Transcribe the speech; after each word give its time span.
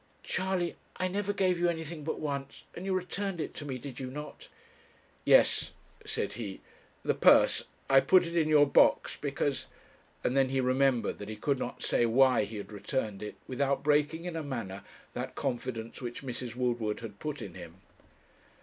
'Charley, 0.23 0.77
I 0.97 1.07
never 1.07 1.31
gave 1.31 1.59
you 1.59 1.69
anything 1.69 2.03
but 2.03 2.17
once, 2.19 2.63
and 2.73 2.87
you 2.87 2.93
returned 2.95 3.39
it 3.39 3.53
to 3.53 3.65
me, 3.65 3.77
did 3.77 3.99
you 3.99 4.09
not?' 4.09 4.47
'Yes,' 5.25 5.73
said 6.07 6.33
he, 6.33 6.59
'the 7.05 7.13
purse 7.13 7.65
I 7.87 7.99
put 7.99 8.25
it 8.25 8.35
in 8.35 8.47
your 8.49 8.65
box, 8.65 9.15
because' 9.21 9.67
And 10.23 10.35
then 10.35 10.49
he 10.49 10.59
remembered 10.59 11.19
that 11.19 11.29
he 11.29 11.35
could 11.35 11.59
not 11.59 11.83
say 11.83 12.07
why 12.07 12.45
he 12.45 12.57
had 12.57 12.71
returned 12.71 13.21
it 13.21 13.35
without 13.47 13.83
breaking 13.83 14.25
in 14.25 14.35
a 14.35 14.41
manner 14.41 14.83
that 15.13 15.35
confidence 15.35 16.01
which 16.01 16.23
Mrs. 16.23 16.55
Woodward 16.55 17.01
had 17.01 17.19
put 17.19 17.39
in 17.39 17.53
him. 17.53 17.75